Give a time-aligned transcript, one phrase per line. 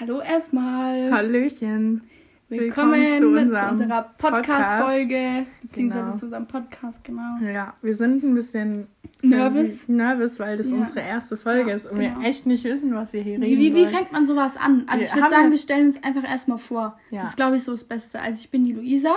[0.00, 1.10] Hallo erstmal.
[1.10, 2.02] Hallöchen.
[2.48, 6.16] Willkommen, Willkommen zu, zu unserer Podcast-Folge, beziehungsweise genau.
[6.16, 7.36] zu unserem Podcast, genau.
[7.42, 8.86] Ja, wir sind ein bisschen
[9.22, 10.76] nervös, nervös weil das ja.
[10.76, 12.20] unsere erste Folge ja, ist und genau.
[12.20, 14.84] wir echt nicht wissen, was ihr hier reden Wie, wie fängt man sowas an?
[14.86, 16.96] Also wir ich würde sagen, wir stellen uns einfach erstmal vor.
[17.10, 17.22] Ja.
[17.22, 18.20] Das ist, glaube ich, so das Beste.
[18.20, 19.16] Also ich bin die Luisa.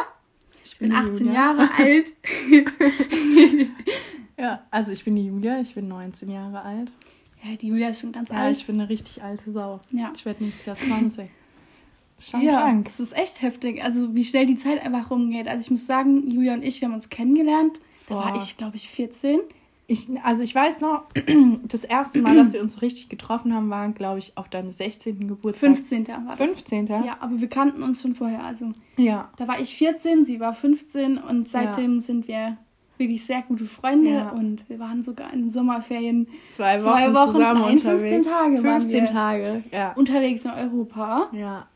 [0.66, 1.34] Ich bin, bin 18 Julia.
[1.34, 2.14] Jahre alt.
[4.36, 6.92] ja, also ich bin die Julia, ich bin 19 Jahre alt.
[7.44, 8.56] Ja, die Julia ist schon ganz ja, alt.
[8.56, 9.80] Ja, ich bin eine richtig alte Sau.
[9.92, 10.12] Ja.
[10.16, 11.30] Ich werde nächstes Jahr 20.
[12.16, 12.86] Das ist schon ja, krank.
[12.86, 13.84] Das ist echt heftig.
[13.84, 15.48] Also, wie schnell die Zeit einfach rumgeht.
[15.48, 17.80] Also, ich muss sagen, Julia und ich, wir haben uns kennengelernt.
[18.08, 18.26] Da Boah.
[18.26, 19.40] war ich, glaube ich, 14.
[19.88, 21.06] Ich, also, ich weiß noch,
[21.68, 24.70] das erste Mal, dass wir uns so richtig getroffen haben, war, glaube ich, auf deinem
[24.70, 25.28] 16.
[25.28, 25.76] Geburtstag.
[25.76, 26.08] 15.
[26.08, 26.38] war das.
[26.38, 26.88] 15.
[26.88, 28.44] Ja, aber wir kannten uns schon vorher.
[28.44, 29.32] Also, ja.
[29.38, 32.02] Da war ich 14, sie war 15 und seitdem ja.
[32.02, 32.58] sind wir
[33.02, 34.30] wirklich sehr gute Freunde ja.
[34.30, 38.16] und wir waren sogar in Sommerferien zwei Wochen, zwei Wochen zusammen nein, unterwegs.
[38.16, 39.94] 15 Tage 15 waren wir Tage, ja.
[39.94, 41.30] unterwegs in Europa.
[41.34, 41.68] Ja.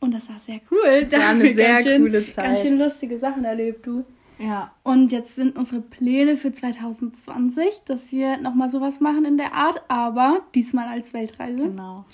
[0.00, 1.00] Und das war sehr cool.
[1.02, 2.44] Das da war eine sehr schön, coole Zeit.
[2.44, 4.04] Ganz schön lustige Sachen erlebt, du.
[4.38, 4.72] Ja.
[4.82, 9.82] Und jetzt sind unsere Pläne für 2020, dass wir nochmal sowas machen in der Art,
[9.88, 11.62] aber diesmal als Weltreise.
[11.62, 12.04] Genau.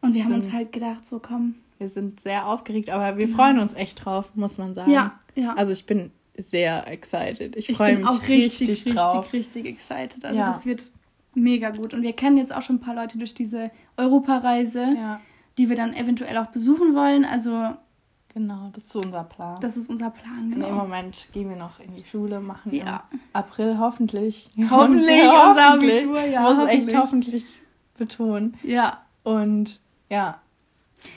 [0.00, 1.54] Und wir, wir haben uns halt gedacht, so komm.
[1.78, 4.90] Wir sind sehr aufgeregt, aber wir freuen uns echt drauf, muss man sagen.
[4.90, 5.54] Ja, ja.
[5.54, 7.56] Also ich bin sehr excited.
[7.56, 9.32] Ich, ich freue mich auch richtig, richtig, drauf.
[9.32, 10.24] richtig, richtig excited.
[10.24, 10.52] Also ja.
[10.52, 10.90] das wird
[11.34, 11.94] mega gut.
[11.94, 15.20] Und wir kennen jetzt auch schon ein paar Leute durch diese Europareise, ja.
[15.58, 17.24] die wir dann eventuell auch besuchen wollen.
[17.24, 17.74] Also
[18.34, 19.60] Genau, das ist so unser Plan.
[19.60, 20.66] Das ist unser Plan, genau.
[20.66, 23.04] Und Im Moment gehen wir noch in die Schule, machen ja.
[23.12, 24.50] im April hoffentlich.
[24.70, 26.40] Hoffentlich, unser Abitur, ja.
[26.40, 26.86] Muss hoffentlich.
[26.86, 27.54] echt hoffentlich
[27.98, 28.56] betonen.
[28.62, 29.02] Ja.
[29.22, 30.40] Und ja,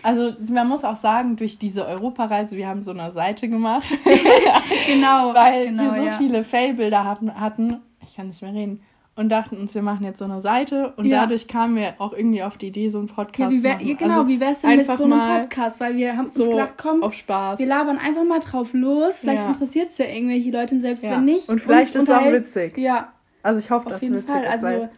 [0.04, 3.86] also man muss auch sagen, durch diese Europareise, wir haben so eine Seite gemacht.
[4.86, 5.34] genau.
[5.34, 6.18] Weil genau, wir so ja.
[6.18, 8.82] viele Failbilder hatten, ich kann nicht mehr reden,
[9.18, 11.22] und dachten uns, wir machen jetzt so eine Seite und ja.
[11.22, 13.86] dadurch kamen wir auch irgendwie auf die Idee, so einen Podcast ja, wie wär, zu
[13.86, 13.98] machen.
[13.98, 15.80] Genau, also wie wär's denn mit so einem Podcast?
[15.80, 17.60] Weil wir haben so uns gedacht, komm, auf Spaß.
[17.60, 19.20] wir labern einfach mal drauf los.
[19.20, 19.50] Vielleicht ja.
[19.50, 21.48] interessiert es ja irgendwelche Leute und selbst wenn nicht.
[21.48, 22.78] Und vielleicht ist es auch witzig.
[22.78, 23.14] Ja.
[23.42, 24.44] Also ich hoffe, dass es witzig Fall.
[24.44, 24.50] ist.
[24.50, 24.90] Also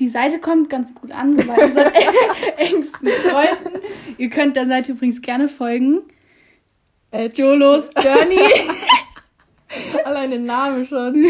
[0.00, 1.92] die Seite kommt ganz gut an, so bei unseren
[2.56, 3.80] engsten Freunden.
[4.16, 6.02] Ihr könnt der Seite übrigens gerne folgen.
[7.34, 8.38] Jolos Journey.
[10.04, 11.14] Allein den Namen schon.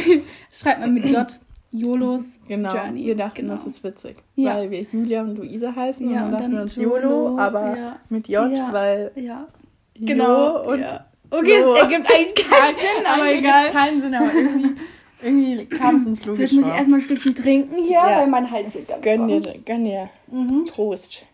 [0.51, 1.27] Das schreibt man mit J.
[1.71, 2.75] Jolos genau.
[2.75, 3.05] Journey.
[3.05, 3.53] Wir dachten, genau.
[3.53, 4.57] das ist witzig, ja.
[4.57, 7.97] weil wir Julia und Luisa heißen ja, und dann dachten wir uns YOLO, aber ja.
[8.09, 9.47] mit J, weil ja.
[9.95, 10.65] Genau.
[10.65, 10.85] Jo und.
[11.31, 13.71] Okay, es ergibt eigentlich keinen Sinn, aber egal.
[13.71, 14.81] keinen Sinn, aber irgendwie
[15.23, 18.21] irgendwie kam es uns logisch Jetzt muss ich erstmal ein Stückchen trinken hier, ja.
[18.21, 20.11] weil mein Hals wird ganz Gönn dir, gönn dir.
[20.29, 20.67] Mhm.
[20.67, 21.25] Prost.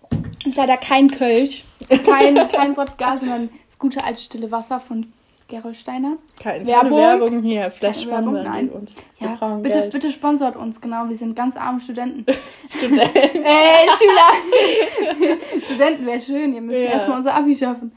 [0.44, 1.64] Ist leider kein Kölsch,
[2.04, 5.12] kein, kein Wodka, sondern das gute alte stille Wasser von
[5.48, 6.16] Gerolsteiner.
[6.42, 8.92] Keine Werbung, Werbung hier, vielleicht sponsern uns.
[9.20, 9.92] Ja, bitte, Geld.
[9.92, 11.08] bitte sponsort uns, genau.
[11.08, 12.24] Wir sind ganz arme Studenten.
[12.68, 13.04] Studenten.
[13.16, 15.36] äh, Schüler.
[15.66, 16.90] Studenten wäre schön, ihr müsst ja.
[16.92, 17.92] erstmal unser Abi schaffen.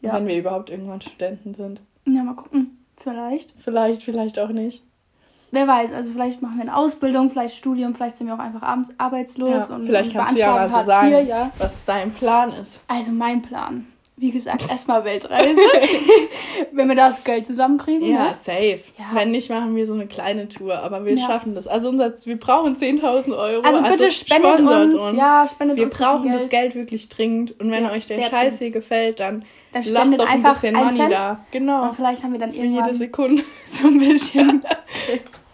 [0.00, 0.14] Ja.
[0.14, 1.80] Wenn wir überhaupt irgendwann Studenten sind.
[2.06, 2.78] Ja, mal gucken.
[2.96, 3.52] Vielleicht.
[3.58, 4.82] Vielleicht, vielleicht auch nicht
[5.54, 8.62] wer weiß, also vielleicht machen wir eine Ausbildung, vielleicht Studium, vielleicht sind wir auch einfach
[8.98, 11.50] arbeitslos ja, und vielleicht und kannst du ja mal so sagen, 4, ja.
[11.58, 12.80] was dein Plan ist.
[12.88, 13.86] Also mein Plan.
[14.16, 15.60] Wie gesagt, erstmal Weltreise.
[16.72, 18.08] Wenn wir das Geld zusammenkriegen.
[18.08, 18.34] Ja, ne?
[18.34, 18.80] safe.
[18.96, 19.06] Ja.
[19.12, 20.78] Wenn nicht, machen wir so eine kleine Tour.
[20.78, 21.66] Aber wir schaffen das.
[21.66, 23.62] Also unser, wir brauchen 10.000 Euro.
[23.62, 24.94] Also bitte also spendet uns.
[24.94, 25.18] uns.
[25.18, 26.42] Ja, spendet wir uns brauchen Geld.
[26.42, 27.60] das Geld wirklich dringend.
[27.60, 31.12] Und wenn euch der Scheiß hier gefällt, dann, dann lasst doch ein bisschen Money Cent.
[31.12, 31.44] da.
[31.50, 31.88] Genau.
[31.88, 34.62] Und vielleicht haben wir dann Für irgendwann jede Sekunde so ein bisschen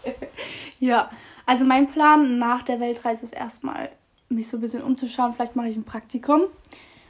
[0.79, 1.09] ja,
[1.45, 3.89] also mein Plan nach der Weltreise ist erstmal,
[4.29, 5.33] mich so ein bisschen umzuschauen.
[5.33, 6.43] Vielleicht mache ich ein Praktikum,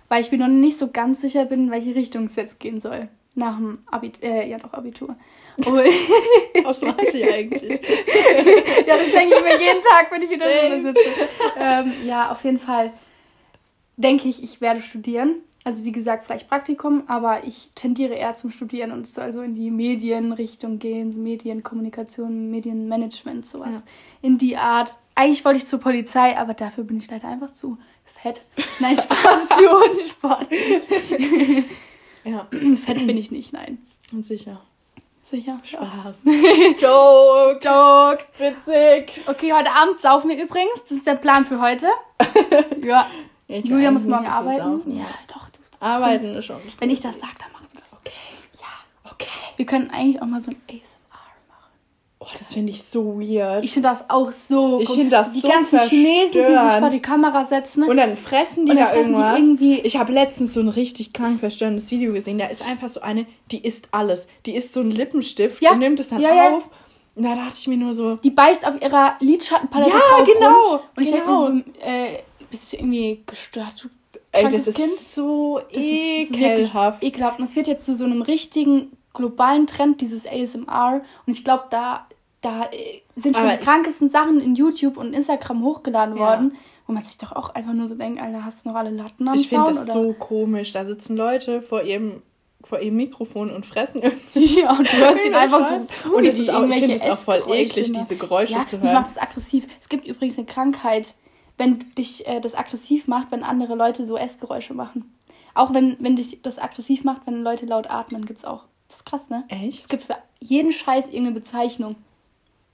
[0.10, 2.80] weil ich mir noch nicht so ganz sicher bin, in welche Richtung es jetzt gehen
[2.80, 3.08] soll.
[3.34, 5.16] Nach dem Abitur, äh, ja doch, Abitur.
[5.66, 5.72] Oh.
[6.64, 7.80] Was mache ich eigentlich?
[8.88, 11.30] ja, das denke ich mir jeden Tag, wenn ich wieder so sitze.
[11.60, 12.92] Ähm, ja, auf jeden Fall
[13.96, 15.36] denke ich, ich werde studieren.
[15.64, 19.42] Also wie gesagt, vielleicht Praktikum, aber ich tendiere eher zum Studieren und es soll so
[19.42, 23.76] in die Medienrichtung gehen, so Medienkommunikation, Medienmanagement, sowas.
[23.76, 23.84] Ja.
[24.24, 24.98] In die Art.
[25.14, 28.42] Eigentlich wollte ich zur Polizei, aber dafür bin ich leider einfach zu fett.
[28.80, 30.48] Nein, Spaß, zu Sport.
[32.24, 32.48] ja.
[32.86, 33.78] Fett bin ich nicht, nein.
[34.20, 34.62] Sicher.
[35.30, 35.60] Sicher?
[35.64, 36.24] Spaß.
[36.26, 37.60] Joke.
[37.62, 38.26] Joke.
[38.38, 39.22] Witzig.
[39.28, 40.74] Okay, heute Abend saufen wir übrigens.
[40.90, 41.88] Das ist der Plan für heute.
[42.84, 43.08] ja.
[43.48, 44.98] Ich Julia muss morgen arbeiten.
[44.98, 45.51] Ja, doch.
[45.82, 46.62] Arbeiten ist schon.
[46.80, 47.88] Wenn ich das sage, dann machst du das.
[47.92, 48.14] Okay.
[48.60, 49.12] Ja.
[49.12, 49.28] Okay.
[49.58, 51.18] Wir können eigentlich auch mal so ein ASMR
[51.50, 51.72] machen.
[52.20, 53.64] Oh, das finde ich so weird.
[53.66, 54.80] Ich finde das auch so.
[54.80, 57.84] Ich finde das die so Die ganzen Chinesen, die sich vor die Kamera setzen.
[57.84, 59.36] Und dann fressen die da fressen irgendwas.
[59.36, 62.38] Die irgendwie ich habe letztens so ein richtig krank verstörendes Video gesehen.
[62.38, 64.28] Da ist einfach so eine, die isst alles.
[64.46, 65.72] Die isst so einen Lippenstift ja.
[65.72, 66.64] und nimmt es dann ja, auf.
[66.64, 66.72] Ja.
[67.16, 68.18] Und da dachte ich mir nur so.
[68.18, 70.82] Die beißt auf ihrer Lidschattenpalette ja, genau.
[70.96, 71.50] Und ich genau.
[71.50, 72.20] denke mir so, äh,
[72.52, 73.84] bist du irgendwie gestört?
[73.84, 73.90] Du
[74.32, 74.90] Ey, das ist kind.
[74.92, 77.04] so das ekelhaft.
[77.04, 77.40] Ist ekelhaft.
[77.40, 81.02] Und es wird jetzt zu so einem richtigen globalen Trend, dieses ASMR.
[81.26, 82.08] Und ich glaube, da,
[82.40, 86.22] da äh, sind schon Aber die krankesten Sachen in YouTube und Instagram hochgeladen ja.
[86.22, 86.56] worden.
[86.88, 89.28] Wo man sich doch auch einfach nur so denkt, Alter, hast du noch alle Latten
[89.28, 89.94] am Ich finde das oder?
[89.94, 90.72] so komisch.
[90.72, 92.22] Da sitzen Leute vor ihrem
[92.64, 94.62] vor ihrem Mikrofon und fressen irgendwie.
[94.62, 96.16] Ja, und du hörst ihn einfach so zu.
[96.16, 98.88] Und das ist auch, ich finde es auch voll eklig, diese Geräusche ja, zu hören.
[98.88, 99.68] Ich mache das aggressiv.
[99.80, 101.16] Es gibt übrigens eine Krankheit,
[101.62, 105.14] wenn dich äh, das aggressiv macht, wenn andere Leute so Essgeräusche machen.
[105.54, 108.64] Auch wenn, wenn dich das aggressiv macht, wenn Leute laut atmen, gibt es auch.
[108.88, 109.44] Das ist krass, ne?
[109.48, 109.82] Echt?
[109.82, 111.96] Es gibt für jeden Scheiß irgendeine Bezeichnung.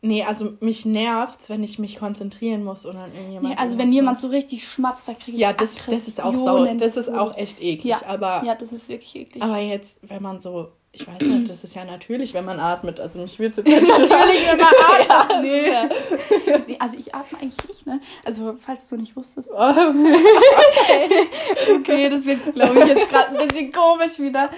[0.01, 3.55] Nee, also mich nervt's, wenn ich mich konzentrieren muss oder an irgendjemand.
[3.55, 6.33] Nee, also wenn jemand so richtig schmatzt, da kriege ich Ja, das, das ist auch
[6.33, 7.91] sau, das ist auch echt eklig.
[7.91, 9.43] Ja, aber, ja, das ist wirklich eklig.
[9.43, 12.99] Aber jetzt, wenn man so ich weiß nicht, das ist ja natürlich, wenn man atmet.
[12.99, 14.67] Also mich wird so natürlich, wenn man
[15.09, 15.67] atmet.
[15.67, 16.61] ja, nee.
[16.67, 16.77] nee.
[16.79, 18.01] Also ich atme eigentlich nicht, ne?
[18.25, 19.49] Also falls du nicht wusstest.
[19.53, 21.09] Oh, okay.
[21.75, 24.49] okay, das wird, glaube ich, jetzt gerade ein bisschen komisch wieder.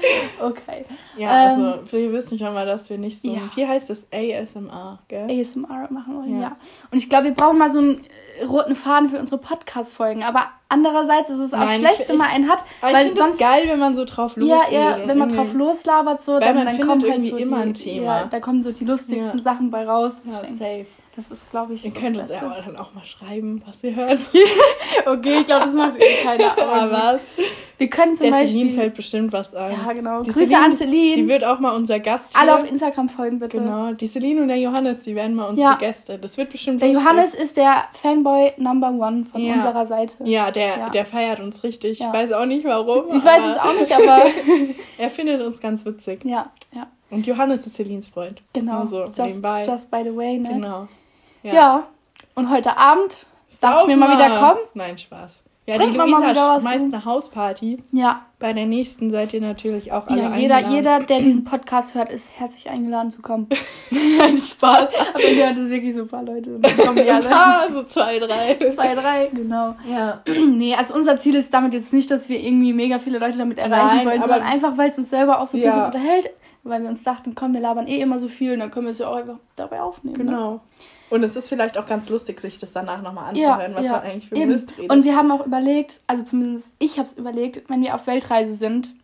[0.42, 0.86] Okay.
[1.18, 3.34] Ja, ähm, also wir wissen schon mal, dass wir nicht so.
[3.34, 3.50] Ja.
[3.56, 4.06] Wie heißt das?
[4.12, 5.42] ASMR, gell?
[5.42, 6.42] ASMR machen wollen, ja.
[6.42, 6.58] ja.
[6.92, 8.06] Und ich glaube, wir brauchen mal so ein
[8.48, 10.24] roten Faden für unsere Podcast-Folgen.
[10.24, 12.64] Aber andererseits ist es auch Nein, schlecht, ich, wenn man einen hat.
[12.82, 14.72] Aber weil ich finde es geil, wenn man so drauf loslabert.
[14.72, 17.74] Ja, ja, wenn man drauf loslabert, so, dann, dann kommt halt so immer die, ein
[17.74, 18.20] Thema.
[18.20, 19.44] Ja, da kommen so die lustigsten ja.
[19.44, 20.14] Sachen bei raus.
[20.26, 20.86] Ja, safe.
[21.16, 23.94] Das ist, glaube ich, Ihr so könnt uns ja dann auch mal schreiben, was ihr
[23.96, 24.20] hört.
[25.06, 26.52] okay, ich glaube, das macht eh keiner.
[26.58, 27.22] Aber was?
[27.80, 28.50] Wir können zum Der Beispiel...
[28.50, 29.72] Celine fällt bestimmt was ein.
[29.72, 30.22] Ja, genau.
[30.22, 31.16] Die Grüße Celine, an Celine.
[31.16, 33.58] Die wird auch mal unser Gast Alle auf Instagram folgen, bitte.
[33.58, 33.94] Genau.
[33.94, 35.76] Die Celine und der Johannes, die werden mal unsere ja.
[35.78, 36.20] Gäste.
[36.20, 37.06] Das wird bestimmt Der lustig.
[37.06, 39.54] Johannes ist der Fanboy Number One von ja.
[39.56, 40.16] unserer Seite.
[40.26, 40.90] Ja, der, ja.
[40.90, 42.02] der feiert uns richtig.
[42.02, 43.16] Ich weiß auch nicht, warum.
[43.16, 44.26] Ich weiß es auch nicht, aber...
[44.98, 46.26] er findet uns ganz witzig.
[46.26, 46.88] Ja, ja.
[47.10, 48.44] Und Johannes ist Celines Freund.
[48.52, 48.86] Genau.
[48.86, 49.64] So, just, nebenbei.
[49.66, 50.50] just by the way, ne?
[50.50, 50.88] Genau.
[51.44, 51.54] Ja.
[51.54, 51.88] ja.
[52.36, 53.26] Und heute Abend
[53.62, 54.60] darf ich mir mal wieder kommen.
[54.74, 55.44] Nein, Spaß.
[55.70, 57.78] Ja, Bringt die Luisa schmeißt eine Hausparty.
[57.92, 58.26] Ja.
[58.40, 60.76] Bei der nächsten seid ihr natürlich auch alle ja, jeder, eingeladen.
[60.76, 63.48] Jeder, der diesen Podcast hört, ist herzlich eingeladen zu kommen.
[63.92, 64.88] Nein, Spaß.
[65.14, 66.56] Aber ihr hört es wirklich so ein paar Leute.
[66.56, 67.30] Und dann kommen die alle.
[67.32, 68.58] ah, so zwei, drei.
[68.74, 69.76] Zwei, drei, genau.
[69.88, 70.24] Ja.
[70.28, 73.60] nee, also unser Ziel ist damit jetzt nicht, dass wir irgendwie mega viele Leute damit
[73.60, 75.70] erreichen Nein, wollen, sondern einfach, weil es uns selber auch so ein ja.
[75.70, 76.32] bisschen unterhält.
[76.64, 78.92] Weil wir uns dachten, komm, wir labern eh immer so viel und dann können wir
[78.92, 80.18] es ja auch einfach dabei aufnehmen.
[80.18, 80.24] Ne?
[80.26, 80.52] Genau.
[80.54, 80.60] Ne?
[81.10, 83.92] Und es ist vielleicht auch ganz lustig, sich das danach nochmal anzuhören, ja, was ja.
[83.94, 84.52] man eigentlich für Eben.
[84.52, 84.92] Mist redet.
[84.92, 88.56] Und wir haben auch überlegt, also zumindest ich habe es überlegt, wenn wir auf Weltreise
[88.56, 88.96] sind,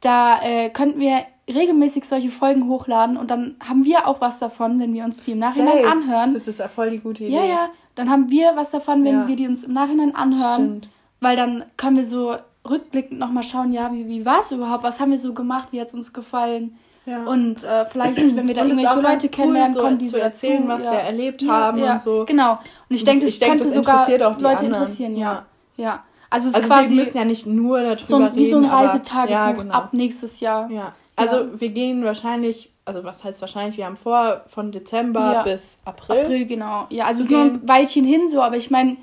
[0.00, 4.78] da äh, könnten wir regelmäßig solche Folgen hochladen und dann haben wir auch was davon,
[4.78, 5.88] wenn wir uns die im Nachhinein Safe.
[5.88, 6.34] anhören.
[6.34, 7.34] Das ist ja voll die gute Idee.
[7.34, 7.70] Ja, ja.
[7.94, 9.28] Dann haben wir was davon, wenn ja.
[9.28, 10.66] wir die uns im Nachhinein anhören.
[10.66, 10.88] Stimmt.
[11.20, 12.36] Weil dann können wir so
[12.68, 14.84] rückblickend nochmal schauen, ja, wie, wie war es überhaupt?
[14.84, 15.68] Was haben wir so gemacht?
[15.70, 16.78] Wie hat es uns gefallen?
[17.08, 17.24] Ja.
[17.24, 20.68] Und äh, vielleicht, wenn wir da irgendwelche Leute cool, kennenlernen, so kommen die zu erzählen,
[20.68, 20.78] dazu.
[20.78, 20.92] was ja.
[20.92, 22.24] wir erlebt ja, haben und so.
[22.26, 22.52] Genau.
[22.52, 24.64] Und ich denke, das, ich denk, das sogar Leute anderen.
[24.66, 25.46] interessieren, ja.
[25.76, 26.04] Ja.
[26.28, 28.36] Also, es also quasi wir müssen ja nicht nur darüber so, reden.
[28.36, 29.74] Wie so ein Reisetagebuch ja, genau.
[29.74, 30.70] ab nächstes Jahr.
[30.70, 30.92] Ja.
[31.16, 36.24] Also wir gehen wahrscheinlich, also was heißt wahrscheinlich, wir haben vor von Dezember bis April.
[36.24, 36.86] April, genau.
[36.90, 38.98] Ja, also es ist nur ein Weilchen hin so, aber ich meine,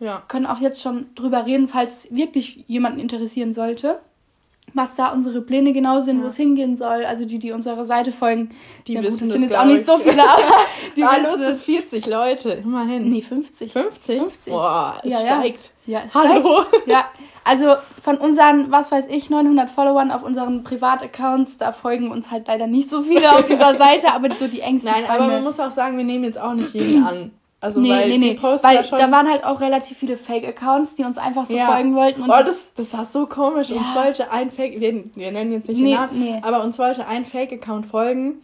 [0.00, 0.22] ja.
[0.26, 4.00] können auch jetzt schon drüber reden, falls wirklich jemanden interessieren sollte
[4.74, 6.24] was da unsere Pläne genau sind, ja.
[6.24, 7.04] wo es hingehen soll.
[7.04, 8.50] Also die, die unserer Seite folgen,
[8.86, 10.42] die ja, wissen gut, das sind jetzt auch nicht so viele, aber
[10.96, 13.08] die ah, nur sind 40 Leute, immerhin.
[13.08, 13.72] Nee, 50.
[13.72, 14.18] 50?
[14.18, 14.52] 50.
[14.52, 15.72] Boah, es ja, steigt.
[15.86, 16.62] Ja, es Hallo.
[16.68, 16.86] Steigt.
[16.86, 17.06] Ja,
[17.44, 22.48] also von unseren, was weiß ich, 900 Followern auf unseren Privataccounts, da folgen uns halt
[22.48, 25.22] leider nicht so viele auf dieser Seite, aber so die engsten Nein, Freunde.
[25.22, 27.32] aber man muss auch sagen, wir nehmen jetzt auch nicht jeden an.
[27.64, 28.38] Also nee, weil nee, nee.
[28.42, 31.72] Weil da, da, waren halt auch relativ viele Fake-Accounts, die uns einfach so ja.
[31.72, 32.20] folgen wollten.
[32.20, 33.70] Und oh, das, das war so komisch.
[33.70, 33.78] Ja.
[33.78, 36.38] Uns wollte ein Fake, wir, wir nennen jetzt nicht nee, den Namen, nee.
[36.42, 38.42] aber uns wollte ein Fake-Account folgen.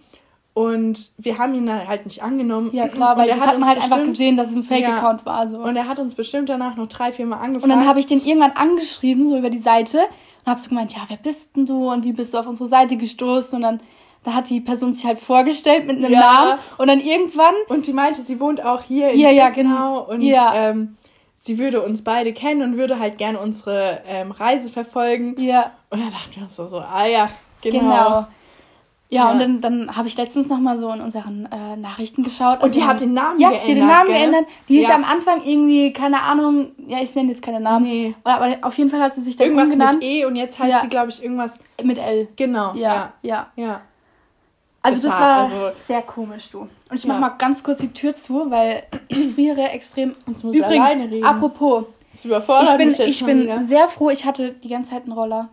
[0.54, 2.70] Und wir haben ihn dann halt nicht angenommen.
[2.72, 5.26] Ja, klar, weil wir haben halt bestimmt, einfach gesehen, dass es ein Fake-Account ja.
[5.26, 5.48] war.
[5.48, 5.58] So.
[5.58, 7.64] Und er hat uns bestimmt danach noch drei, vier Mal angefragt.
[7.64, 9.98] Und dann habe ich den irgendwann angeschrieben, so über die Seite.
[9.98, 11.92] Und habe so gemeint, ja, wer bist denn du?
[11.92, 13.56] Und wie bist du auf unsere Seite gestoßen?
[13.56, 13.80] Und dann
[14.22, 16.20] da hat die Person sich halt vorgestellt mit einem ja.
[16.20, 17.54] Namen und dann irgendwann.
[17.68, 20.02] Und sie meinte, sie wohnt auch hier in ja, ja, genau.
[20.02, 20.52] Und ja.
[20.54, 20.96] ähm,
[21.36, 25.40] sie würde uns beide kennen und würde halt gerne unsere ähm, Reise verfolgen.
[25.40, 25.72] Ja.
[25.88, 27.30] Und dann dachten wir uns so, so ah ja,
[27.62, 27.80] genau.
[27.80, 27.90] genau.
[27.92, 28.28] Ja,
[29.12, 32.58] ja, und dann, dann habe ich letztens nochmal so in unseren äh, Nachrichten geschaut.
[32.58, 33.68] Und also, die hat den Namen ja, geändert.
[33.68, 34.18] Ja, die den Namen gell?
[34.18, 34.44] geändert.
[34.68, 34.88] Die ja.
[34.88, 37.86] ist am Anfang irgendwie, keine Ahnung, ja, ich nenne jetzt keine Namen.
[37.86, 38.14] Nee.
[38.22, 39.98] Aber auf jeden Fall hat sie sich dann Irgendwas umgenannt.
[39.98, 40.80] mit E und jetzt heißt ja.
[40.80, 41.58] sie, glaube ich, irgendwas.
[41.82, 42.28] Mit L.
[42.36, 42.74] Genau.
[42.74, 43.12] Ja.
[43.22, 43.48] Ja.
[43.56, 43.80] ja.
[44.82, 46.60] Also das, war also, sehr komisch, du.
[46.60, 47.12] Und ich ja.
[47.12, 50.12] mach mal ganz kurz die Tür zu, weil ich friere extrem.
[50.26, 51.24] Jetzt muss Übrigens, alleine reden.
[51.24, 51.84] apropos.
[52.12, 53.62] Das überfordert ich bin, mich jetzt ich bin wieder.
[53.64, 55.48] sehr froh, ich hatte die ganze Zeit einen Roller.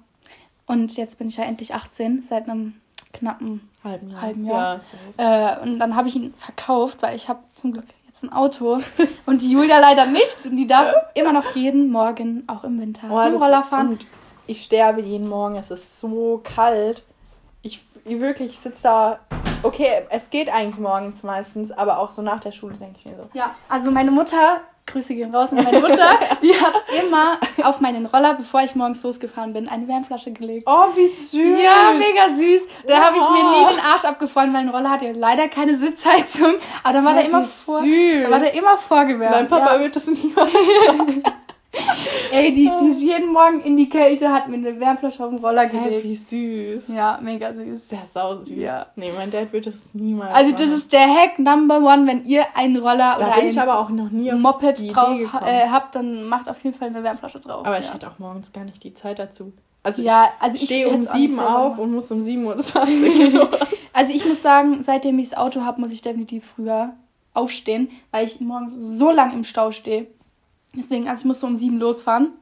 [0.66, 2.74] Und jetzt bin ich ja endlich 18, seit einem
[3.14, 4.22] knappen halben Jahr.
[4.22, 4.80] Halben Jahr.
[5.18, 8.32] Ja, äh, und dann habe ich ihn verkauft, weil ich habe zum Glück jetzt ein
[8.32, 8.80] Auto.
[9.26, 10.46] Und die Julia leider nicht.
[10.46, 13.90] Und die darf immer noch jeden Morgen, auch im Winter, oh, mit dem Roller fahren.
[13.90, 14.06] Und
[14.46, 15.56] ich sterbe jeden Morgen.
[15.56, 17.04] Es ist so kalt.
[17.68, 19.20] Ich, ich wirklich sitze da.
[19.62, 23.18] Okay, es geht eigentlich morgens meistens, aber auch so nach der Schule denke ich mir
[23.18, 23.30] so.
[23.34, 26.18] Ja, also meine Mutter Grüße gehen raus an meine Mutter.
[26.42, 30.64] Die hat immer auf meinen Roller, bevor ich morgens losgefahren bin, eine Wärmflasche gelegt.
[30.66, 31.62] Oh, wie süß.
[31.62, 32.62] Ja, mega süß.
[32.88, 33.02] Da ja.
[33.02, 36.56] habe ich mir nie den Arsch abgefroren, weil ein Roller hat ja leider keine Sitzheizung.
[36.84, 39.36] Aber dann war ja, der immer vor, da war der immer vorgewärmt.
[39.36, 39.80] Mein Papa ja.
[39.82, 40.54] wird das niemals
[40.88, 41.24] sagen.
[42.32, 45.40] Ey, die, die ist jeden Morgen in die Kälte, hat mir eine Wärmflasche auf den
[45.40, 46.04] Roller gelegt.
[46.04, 46.90] Hey, wie süß.
[46.90, 47.88] Ja, mega süß.
[47.88, 48.50] Der ist sau süß.
[48.50, 48.88] Ja.
[48.96, 52.46] Nee, mein Dad würde das niemals Also das ist der Hack Number One, wenn ihr
[52.56, 56.24] einen Roller da oder ein ich aber auch noch nie Moped drauf äh, habt, dann
[56.24, 57.66] macht auf jeden Fall eine Wärmflasche drauf.
[57.66, 57.82] Aber ja.
[57.82, 59.54] ich hätte auch morgens gar nicht die Zeit dazu.
[59.84, 63.50] Also ja, also ich stehe um sieben auf und muss um 7.20 Uhr
[63.94, 66.94] Also ich muss sagen, seitdem ich das Auto habe, muss ich definitiv früher
[67.34, 70.08] aufstehen, weil ich morgens so lang im Stau stehe.
[70.76, 72.34] Deswegen, also ich musste um sieben losfahren.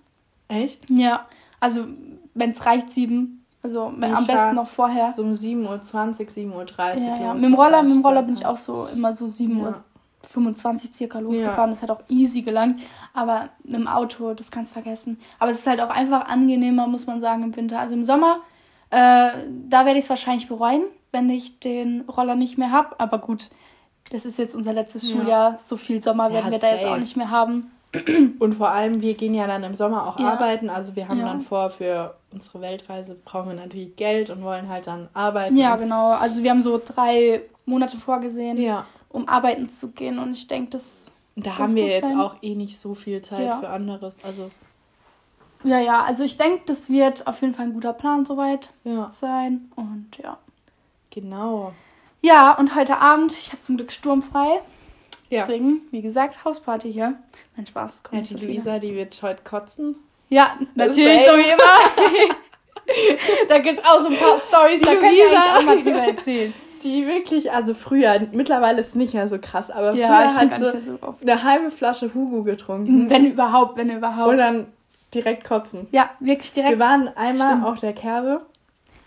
[0.47, 0.89] Echt?
[0.89, 1.25] Ja.
[1.59, 1.85] Also,
[2.33, 3.45] wenn es reicht, sieben.
[3.63, 5.11] Also ich am besten noch vorher.
[5.11, 7.03] So um 7.20 Uhr, 7.30 Uhr.
[7.03, 7.33] Ja, ja.
[7.33, 9.83] Mit dem Roller, mit dem Roller bin ich auch so immer so 7.25 Uhr.
[10.27, 11.69] 25 circa losgefahren.
[11.69, 11.73] Ja.
[11.73, 12.81] Das hat auch easy gelangt.
[13.13, 15.19] Aber mit dem Auto, das kannst du vergessen.
[15.39, 17.79] Aber es ist halt auch einfach angenehmer, muss man sagen, im Winter.
[17.79, 18.41] Also im Sommer,
[18.91, 19.31] äh,
[19.69, 22.99] da werde ich es wahrscheinlich bereuen, wenn ich den Roller nicht mehr habe.
[22.99, 23.49] Aber gut,
[24.11, 25.15] das ist jetzt unser letztes ja.
[25.15, 25.59] Schuljahr.
[25.59, 27.71] So viel Sommer werden wir da jetzt auch nicht mehr haben.
[28.39, 30.33] Und vor allem, wir gehen ja dann im Sommer auch ja.
[30.33, 30.69] arbeiten.
[30.69, 31.25] Also wir haben ja.
[31.25, 35.57] dann vor, für unsere Weltreise brauchen wir natürlich Geld und wollen halt dann arbeiten.
[35.57, 36.11] Ja, genau.
[36.11, 38.85] Also wir haben so drei Monate vorgesehen, ja.
[39.09, 40.19] um arbeiten zu gehen.
[40.19, 41.11] Und ich denke, das.
[41.37, 42.17] Da haben wir jetzt sein.
[42.17, 44.17] auch eh nicht so viel Zeit für anderes.
[44.23, 44.51] Also.
[45.65, 48.69] Ja, ja, also ich denke, das wird auf jeden Fall ein guter Plan soweit
[49.11, 49.69] sein.
[49.75, 50.37] Und ja.
[51.09, 51.73] Genau.
[52.21, 54.61] Ja, und heute Abend, ich habe zum Glück sturmfrei.
[55.29, 55.41] Ja.
[55.41, 57.15] Deswegen, wie gesagt, Hausparty hier.
[57.55, 58.01] Mein Spaß.
[58.11, 59.95] Ja, die Luisa, die wird heute kotzen.
[60.29, 62.45] Ja, natürlich, so wie immer.
[63.49, 66.53] da gibt es auch so ein paar Stories, da könnt ihr auch mal drüber erzählen.
[66.83, 70.53] Die wirklich, also früher, mittlerweile ist es nicht mehr so krass, aber ja, früher hat
[70.53, 73.09] sie so eine halbe Flasche Hugo getrunken.
[73.09, 74.29] Wenn überhaupt, wenn überhaupt.
[74.29, 74.67] Und dann
[75.13, 75.87] direkt kotzen.
[75.91, 76.73] Ja, wirklich direkt.
[76.73, 77.65] Wir waren einmal Stimmt.
[77.65, 78.45] auf der Kerbe.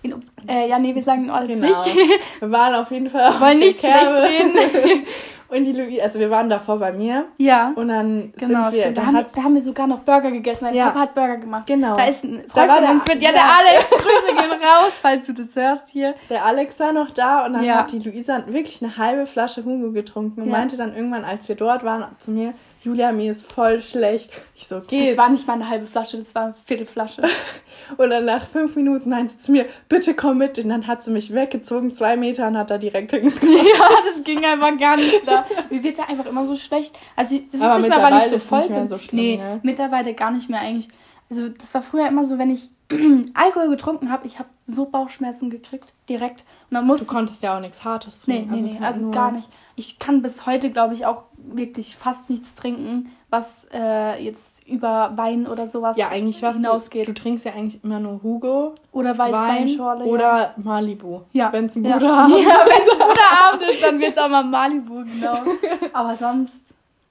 [0.03, 0.15] In,
[0.49, 1.85] äh, ja, nee, wir sagen alles genau.
[1.85, 1.97] nicht.
[2.41, 5.05] Wir waren auf jeden Fall auf Wollen nicht schlecht reden.
[5.51, 7.27] Und die Luisa, also wir waren davor bei mir.
[7.39, 7.73] Ja.
[7.75, 8.93] Und dann genau, sind wir.
[8.93, 10.65] Da haben, da haben wir sogar noch Burger gegessen.
[10.65, 10.87] Mein ja.
[10.89, 11.67] Papa hat Burger gemacht.
[11.67, 11.97] Genau.
[11.97, 13.23] Da ist ein Freund von uns mit.
[13.23, 13.89] Ja, der Alex.
[13.89, 16.15] Grüße gehen raus, falls du das hörst hier.
[16.29, 17.77] Der Alex war noch da und dann ja.
[17.77, 20.53] hat die Luisa wirklich eine halbe Flasche Hugo getrunken und ja.
[20.53, 22.53] meinte dann irgendwann, als wir dort waren, zu mir,
[22.89, 24.31] Julia, mir ist voll schlecht.
[24.55, 25.17] Ich so, geht's.
[25.17, 27.23] Das war nicht mal eine halbe Flasche, das war eine Viertelflasche.
[27.99, 30.59] und dann nach fünf Minuten meinte sie zu mir, bitte komm mit.
[30.59, 33.55] Und dann hat sie mich weggezogen, zwei Meter, und hat da direkt hingekommen.
[33.57, 35.45] ja, das ging einfach gar nicht klar.
[35.69, 36.99] Mir wird ja einfach immer so schlecht.
[37.15, 39.61] Also, das ist Aber nicht mehr, weil ich so voll mehr so schlimm, Nee, ne?
[39.63, 40.89] mittlerweile gar nicht mehr eigentlich.
[41.31, 42.71] Also, das war früher immer so, wenn ich
[43.35, 46.45] Alkohol getrunken habe, ich habe so Bauchschmerzen gekriegt, direkt.
[46.71, 48.55] Und dann musste du konntest ja auch nichts Hartes trinken.
[48.55, 49.49] Nee, nee, also, nee, also gar nicht.
[49.77, 55.13] Ich kann bis heute, glaube ich, auch wirklich fast nichts trinken, was äh, jetzt über
[55.17, 57.09] Wein oder sowas ja, eigentlich was hinausgeht.
[57.09, 58.75] Du, du trinkst ja eigentlich immer nur Hugo.
[58.93, 60.05] Oder Weißweinschorle.
[60.05, 60.55] Wein, oder ja.
[60.57, 61.23] Malibu.
[61.33, 61.53] Ja.
[61.53, 62.25] Wenn es ein guter ja.
[62.25, 62.45] Abend ist.
[62.45, 65.39] Ja, wenn es ein guter Abend ist, dann wird es auch mal Malibu, genau.
[65.93, 66.55] Aber sonst.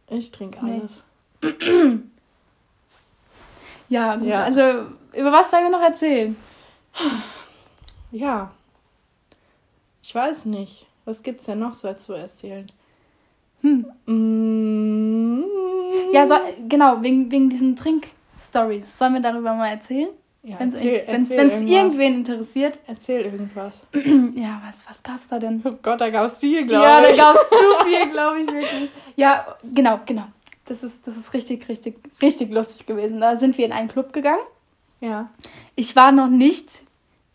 [0.10, 1.04] Ich trinke alles.
[1.42, 1.50] Nee.
[3.90, 4.28] ja, gut.
[4.28, 4.44] Ja.
[4.44, 4.62] Also,
[5.18, 6.36] über was sollen wir noch erzählen?
[8.12, 8.52] Ja.
[10.02, 10.86] Ich weiß nicht.
[11.06, 12.72] Was gibt's denn noch so zu erzählen?
[13.62, 13.86] Hm.
[14.06, 15.44] Mm.
[16.14, 16.36] Ja, so,
[16.68, 18.98] genau, wegen, wegen diesen Trink-Stories.
[18.98, 20.10] Sollen wir darüber mal erzählen?
[20.44, 20.82] Ja, wenn es
[21.30, 22.80] irgendwen interessiert.
[22.88, 23.82] Erzähl irgendwas.
[23.94, 25.62] ja, was, was gab's da denn?
[25.66, 26.90] Oh Gott, da gab's viel, glaube ich.
[26.90, 28.90] Ja, da gab's zu viel, glaube ich, wirklich.
[29.18, 30.28] Ja, genau, genau.
[30.66, 33.20] Das ist, das ist richtig, richtig, richtig lustig gewesen.
[33.20, 34.44] Da sind wir in einen Club gegangen.
[35.00, 35.30] Ja.
[35.76, 36.68] Ich war noch nicht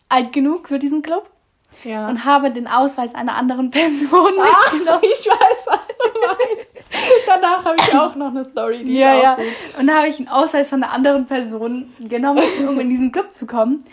[0.08, 1.30] alt genug für diesen Club
[1.84, 2.08] ja.
[2.08, 5.02] und habe den Ausweis einer anderen Person ah, mitgenommen.
[5.02, 6.74] Ich weiß, was du meinst.
[7.26, 9.34] Danach habe ich auch noch eine Story, die ja, ja.
[9.36, 9.44] Gut.
[9.78, 13.32] Und da habe ich einen Ausweis von einer anderen Person genommen, um in diesen Club
[13.32, 13.84] zu kommen.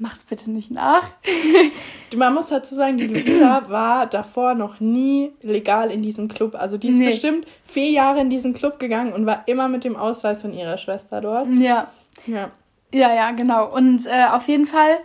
[0.00, 1.02] Macht's bitte nicht nach.
[2.16, 6.54] Man muss dazu sagen, die Luisa war davor noch nie legal in diesem Club.
[6.54, 7.06] Also die ist nee.
[7.06, 10.78] bestimmt vier Jahre in diesen Club gegangen und war immer mit dem Ausweis von ihrer
[10.78, 11.48] Schwester dort.
[11.48, 11.88] Ja.
[12.26, 12.52] Ja.
[12.92, 13.72] Ja, ja, genau.
[13.74, 14.98] Und äh, auf jeden Fall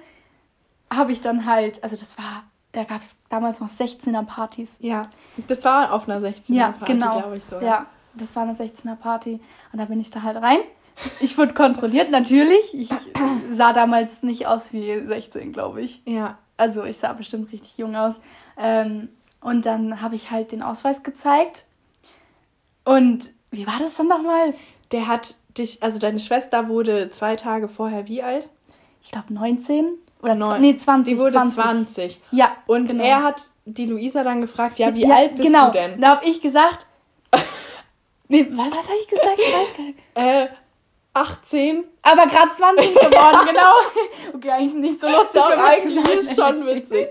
[0.89, 4.75] habe ich dann halt, also das war, da gab es damals noch 16er Partys.
[4.79, 5.03] Ja,
[5.47, 7.11] das war auf einer 16er ja, Party, genau.
[7.19, 7.59] glaube ich so.
[7.59, 7.87] Ja.
[8.13, 9.39] das war eine 16er Party
[9.71, 10.59] und da bin ich da halt rein.
[11.19, 12.73] Ich wurde kontrolliert, natürlich.
[12.73, 12.89] Ich
[13.55, 16.01] sah damals nicht aus wie 16, glaube ich.
[16.05, 16.37] Ja.
[16.57, 18.19] Also ich sah bestimmt richtig jung aus.
[18.57, 19.09] Ähm,
[19.41, 21.65] und dann habe ich halt den Ausweis gezeigt.
[22.85, 24.53] Und wie war das dann nochmal?
[24.91, 28.47] Der hat dich, also deine Schwester wurde zwei Tage vorher wie alt?
[29.01, 31.13] Ich glaube 19 oder Neun, nee, 20.
[31.13, 31.55] Die wurde 20.
[31.55, 32.21] 20.
[32.31, 32.53] Ja.
[32.65, 33.03] Und genau.
[33.03, 35.67] er hat die Luisa dann gefragt, ja, wie ja, alt bist genau.
[35.67, 36.01] du denn?
[36.01, 36.85] Da habe ich gesagt,
[38.29, 39.37] nee, was, was habe ich gesagt?
[39.37, 39.99] Ich weiß gar nicht.
[40.15, 40.47] Äh,
[41.13, 41.83] 18.
[42.01, 43.73] Aber gerade 20 geworden, genau.
[44.33, 45.29] Okay, eigentlich nicht so lustig.
[45.33, 47.09] Doch, eigentlich ist schon witzig.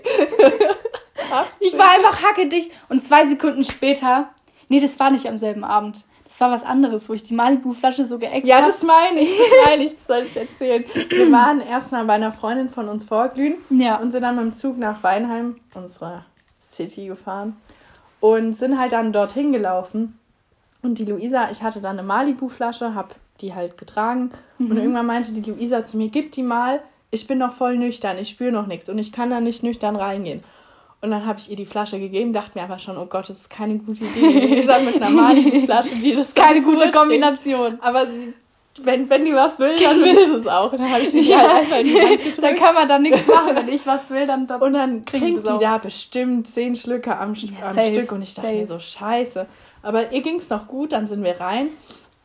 [1.59, 4.29] ich war einfach hackedicht und zwei Sekunden später,
[4.67, 6.03] nee, das war nicht am selben Abend.
[6.33, 9.47] Das war was anderes, wo ich die Malibu-Flasche so geäxt Ja, das meine ich, das
[9.69, 10.83] meine ich, das soll ich erzählen.
[11.09, 13.97] Wir waren erstmal bei einer Freundin von uns vorglühen ja.
[13.97, 16.25] und sind dann mit dem Zug nach Weinheim, unserer
[16.59, 17.55] City, gefahren
[18.19, 20.17] und sind halt dann dorthin gelaufen.
[20.81, 24.71] Und die Luisa, ich hatte dann eine Malibu-Flasche, hab die halt getragen mhm.
[24.71, 28.17] und irgendwann meinte die Luisa zu mir, gib die mal, ich bin noch voll nüchtern,
[28.17, 30.43] ich spüre noch nichts und ich kann da nicht nüchtern reingehen.
[31.03, 33.41] Und dann habe ich ihr die Flasche gegeben, dachte mir aber schon, oh Gott, das
[33.41, 34.21] ist keine gute Idee.
[34.51, 37.77] Wie gesagt, mit einer maligen Flasche, die das Keine gute Kombination.
[37.81, 38.33] Aber sie,
[38.81, 40.71] wenn, wenn die was will, dann will sie es auch.
[40.71, 41.39] Und dann habe ich sie ja.
[41.39, 42.41] halt einfach in die Hand gedrückt.
[42.41, 43.53] Dann kann man da nichts machen.
[43.53, 44.47] Wenn ich was will, dann...
[44.47, 48.11] dann und dann trinkt die da bestimmt zehn Schlücke am, ja, am safe, Stück.
[48.13, 48.59] Und ich dachte safe.
[48.61, 49.45] mir so, scheiße.
[49.81, 51.67] Aber ihr ging es noch gut, dann sind wir rein.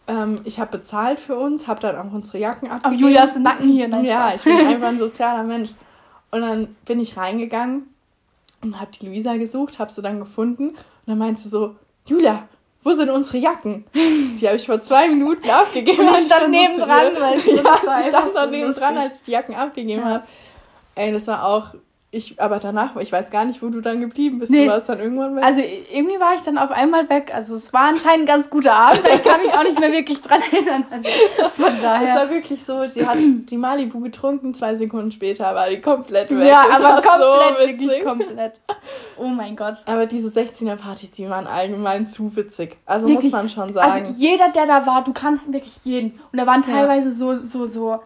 [0.06, 2.94] Ähm, ich habe bezahlt für uns, habe dann auch unsere Jacken abgegeben.
[2.94, 3.88] Auf Julias Nacken hier.
[3.88, 5.70] Nein, ja, ich bin einfach ein sozialer Mensch.
[6.30, 7.88] Und dann bin ich reingegangen
[8.62, 12.48] und habe die Luisa gesucht, habe sie dann gefunden und dann meinte sie so, Julia,
[12.82, 13.84] wo sind unsere Jacken?
[13.94, 16.08] Die habe ich vor zwei Minuten abgegeben.
[16.08, 19.54] Und ich stand nebendran, weil ich ja, sie stand noch nebendran, als ich die Jacken
[19.54, 20.08] abgegeben ja.
[20.08, 20.24] habe.
[20.94, 21.74] Ey, das war auch
[22.10, 24.50] ich, aber danach, ich weiß gar nicht, wo du dann geblieben bist.
[24.50, 24.64] Nee.
[24.64, 25.44] Du warst dann irgendwann weg.
[25.44, 27.32] Also irgendwie war ich dann auf einmal weg.
[27.34, 29.92] Also es war anscheinend ein ganz guter Abend, weil ich kann mich auch nicht mehr
[29.92, 30.86] wirklich dran erinnern.
[30.90, 31.10] Also
[31.54, 32.08] von daher.
[32.08, 36.30] Es war wirklich so, sie hat die Malibu getrunken, zwei Sekunden später war die komplett
[36.30, 36.48] weg.
[36.48, 38.60] Ja, das aber komplett, so wirklich komplett.
[39.18, 39.76] Oh mein Gott.
[39.84, 42.78] Aber diese 16er-Partys, die waren allgemein zu witzig.
[42.86, 43.24] Also wirklich?
[43.24, 44.06] muss man schon sagen.
[44.06, 46.18] Also jeder, der da war, du kannst wirklich jeden.
[46.32, 47.14] Und da waren teilweise ja.
[47.14, 48.00] so, so, so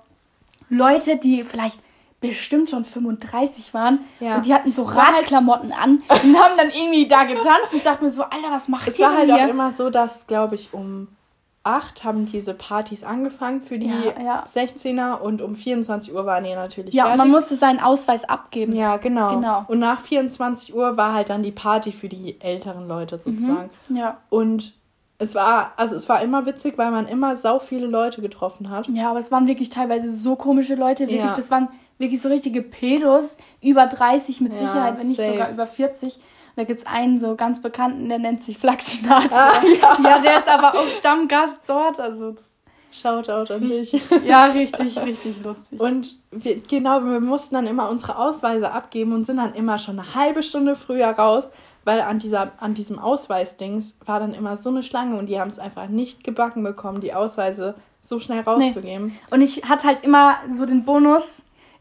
[0.70, 1.78] Leute, die vielleicht
[2.22, 3.98] bestimmt schon 35 waren.
[4.20, 4.36] Ja.
[4.36, 7.72] Und die hatten so halt Radklamotten an und haben dann irgendwie da getanzt.
[7.72, 9.44] Und ich dachte mir so, Alter, was macht ihr Es war halt hier?
[9.44, 11.08] auch immer so, dass, glaube ich, um
[11.64, 14.44] 8 haben diese Partys angefangen für die ja, ja.
[14.44, 17.18] 16er und um 24 Uhr waren die natürlich Ja, fertig.
[17.18, 18.74] man musste seinen Ausweis abgeben.
[18.74, 19.36] Ja, genau.
[19.36, 19.64] genau.
[19.68, 23.70] Und nach 24 Uhr war halt dann die Party für die älteren Leute sozusagen.
[23.88, 23.96] Mhm.
[23.96, 24.18] Ja.
[24.28, 24.74] Und
[25.18, 28.88] es war, also es war immer witzig, weil man immer sau viele Leute getroffen hat.
[28.88, 31.36] Ja, aber es waren wirklich teilweise so komische Leute, wirklich, ja.
[31.36, 35.32] das waren wirklich so richtige Pedos, über 30 mit ja, Sicherheit, wenn nicht safe.
[35.32, 36.16] sogar über 40.
[36.16, 36.22] Und
[36.56, 39.30] da gibt es einen so ganz bekannten, der nennt sich Flaxinator.
[39.32, 39.98] Ah, ja.
[40.02, 41.98] ja, der ist aber auch Stammgast dort.
[41.98, 42.36] Also
[42.92, 43.92] Shoutout an dich.
[44.24, 45.80] Ja, richtig, richtig lustig.
[45.80, 49.98] Und wir, genau, wir mussten dann immer unsere Ausweise abgeben und sind dann immer schon
[49.98, 51.50] eine halbe Stunde früher raus,
[51.84, 55.48] weil an, dieser, an diesem Ausweisdings war dann immer so eine Schlange und die haben
[55.48, 57.74] es einfach nicht gebacken bekommen, die Ausweise
[58.04, 59.06] so schnell rauszugeben.
[59.06, 59.12] Nee.
[59.30, 61.26] Und ich hatte halt immer so den Bonus,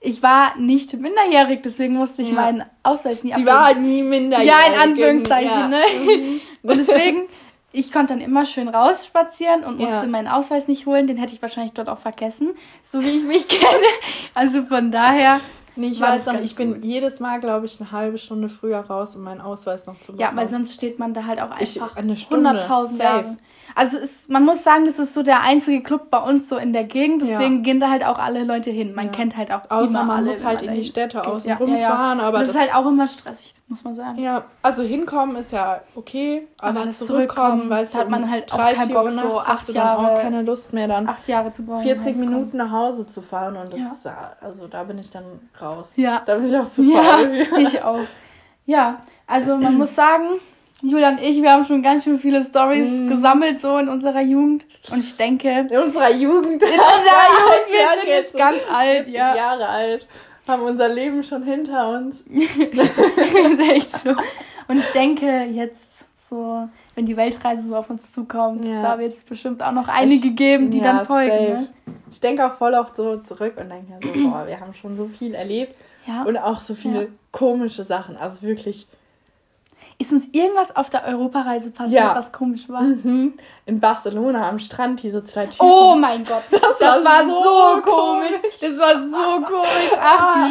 [0.04, 2.34] ich war nicht minderjährig, deswegen musste ich ja.
[2.34, 3.48] meinen Ausweis nie abgeben.
[3.48, 4.52] Sie war nie minderjährig.
[4.52, 5.68] Ja, in Anführungszeichen, ja.
[5.68, 5.84] ne?
[6.04, 6.42] Mhm.
[6.64, 7.28] Und deswegen,
[7.72, 10.06] ich konnte dann immer schön rausspazieren und musste ja.
[10.06, 11.08] meinen Ausweis nicht holen.
[11.08, 12.50] Den hätte ich wahrscheinlich dort auch vergessen,
[12.88, 13.88] so wie ich mich kenne.
[14.34, 15.40] Also von daher.
[15.78, 19.16] Nee, ich weiß aber, ich bin jedes Mal, glaube ich, eine halbe Stunde früher raus,
[19.16, 20.20] um meinen Ausweis noch zu bekommen.
[20.20, 23.38] Ja, weil sonst steht man da halt auch einfach 100.000 Jahre.
[23.75, 26.73] Also ist, man muss sagen, das ist so der einzige Club bei uns so in
[26.73, 27.62] der Gegend, deswegen ja.
[27.62, 28.93] gehen da halt auch alle Leute hin.
[28.93, 29.12] Man ja.
[29.12, 32.19] kennt halt auch Außer immer man alle, muss halt in die Städte außen ja, rumfahren.
[32.19, 34.19] Ja, aber das, das, ist halt auch immer stressig, muss man sagen.
[34.19, 38.71] Ja, also hinkommen ist ja okay, aber, aber zurückkommen, weil es hat man halt drei,
[38.71, 41.27] auch keinen Bock, so acht hast du dann Jahre, auch keine Lust mehr dann acht
[41.27, 41.79] Jahre zu bauen.
[41.79, 44.07] 40 Minuten nach Hause zu fahren und das ist,
[44.41, 45.23] also da bin ich dann
[45.62, 45.93] raus.
[45.95, 46.21] Ja.
[46.25, 46.93] Da bin ich auch zu faul.
[46.93, 47.99] Ja, ich auch.
[48.65, 50.25] Ja, also man muss sagen,
[50.82, 53.10] Julia und ich, wir haben schon ganz schön viele Stories mm.
[53.10, 54.65] gesammelt, so in unserer Jugend.
[54.91, 55.50] Und ich denke.
[55.50, 56.62] In unserer Jugend?
[56.62, 56.80] In unserer
[57.39, 59.36] Jugend, wir sind jetzt ganz alt, ja.
[59.36, 60.08] Jahre alt.
[60.48, 62.24] Haben unser Leben schon hinter uns.
[62.32, 64.10] echt so.
[64.67, 68.82] Und ich denke, jetzt so, wenn die Weltreise so auf uns zukommt, ja.
[68.82, 71.54] da wird es bestimmt auch noch einige ich, geben, die ja, dann folgen.
[71.54, 71.67] Ne?
[72.10, 75.08] Ich denke auch voll auch so zurück und denke so, boah, wir haben schon so
[75.08, 75.76] viel erlebt.
[76.08, 76.24] Ja.
[76.24, 78.17] Und auch so viele komische Sachen.
[78.17, 78.88] Also wirklich
[80.02, 82.16] ist uns irgendwas auf der Europareise passiert, ja.
[82.16, 82.82] was komisch war?
[82.82, 83.34] Mhm.
[83.68, 85.64] In Barcelona am Strand, diese zwei Typen.
[85.64, 88.40] Oh mein Gott, das, das war, war, so komisch.
[88.60, 89.92] Das war so komisch.
[90.02, 90.48] Ach, ah,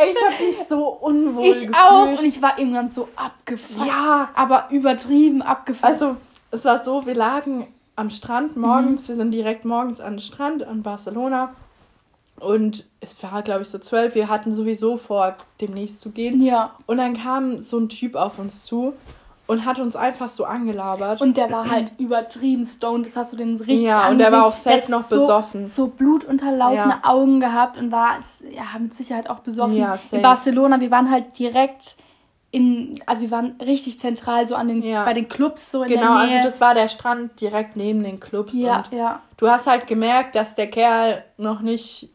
[0.00, 1.76] Ey, ich hab mich so unwohl Ich gefühlt.
[1.76, 3.86] auch und ich war irgendwann so abgefahren.
[3.86, 4.30] Ja.
[4.34, 5.92] Aber übertrieben abgefahren.
[5.92, 6.16] Also,
[6.50, 9.08] es war so, wir lagen am Strand morgens, mhm.
[9.08, 11.54] wir sind direkt morgens an den Strand in Barcelona
[12.40, 14.14] und es war, glaube ich, so zwölf.
[14.14, 16.42] Wir hatten sowieso vor, demnächst zu gehen.
[16.42, 16.74] Ja.
[16.86, 18.94] Und dann kam so ein Typ auf uns zu
[19.46, 21.20] und hat uns einfach so angelabert.
[21.20, 24.46] Und der war halt übertrieben stoned, das hast du den richtig Ja, und der war
[24.46, 25.70] auch selbst noch so, besoffen.
[25.70, 27.08] So blutunterlaufene ja.
[27.08, 28.18] Augen gehabt und war
[28.50, 29.76] ja, mit Sicherheit auch besoffen.
[29.76, 31.96] Ja, in Barcelona, wir waren halt direkt
[32.50, 35.04] in, also wir waren richtig zentral, so an den, ja.
[35.04, 36.26] bei den Clubs so in genau, der Nähe.
[36.26, 38.54] Genau, also das war der Strand direkt neben den Clubs.
[38.54, 39.20] Ja, ja.
[39.36, 42.08] Du hast halt gemerkt, dass der Kerl noch nicht